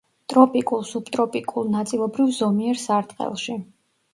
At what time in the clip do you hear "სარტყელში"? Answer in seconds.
2.87-3.59